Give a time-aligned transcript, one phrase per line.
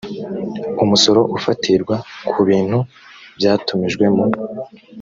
[0.83, 1.95] umusoro ufatirwa
[2.31, 2.77] ku bintu
[3.37, 4.25] byatumijwe mu